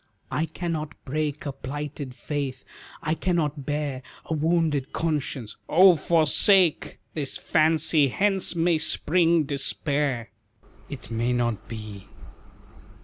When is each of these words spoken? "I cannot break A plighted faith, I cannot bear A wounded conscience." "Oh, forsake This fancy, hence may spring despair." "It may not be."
"I 0.31 0.47
cannot 0.47 0.93
break 1.05 1.45
A 1.45 1.51
plighted 1.51 2.15
faith, 2.15 2.65
I 3.03 3.13
cannot 3.13 3.67
bear 3.67 4.01
A 4.25 4.33
wounded 4.33 4.93
conscience." 4.93 5.57
"Oh, 5.69 5.95
forsake 5.95 6.97
This 7.13 7.37
fancy, 7.37 8.07
hence 8.07 8.55
may 8.55 8.79
spring 8.79 9.43
despair." 9.43 10.31
"It 10.89 11.11
may 11.11 11.33
not 11.33 11.67
be." 11.67 12.07